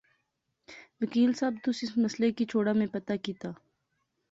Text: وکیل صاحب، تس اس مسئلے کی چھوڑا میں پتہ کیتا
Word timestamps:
وکیل 1.01 1.31
صاحب، 1.39 1.53
تس 1.63 1.77
اس 1.83 1.91
مسئلے 2.05 2.31
کی 2.37 2.45
چھوڑا 2.51 2.71
میں 2.79 2.87
پتہ 2.95 3.13
کیتا 3.23 3.51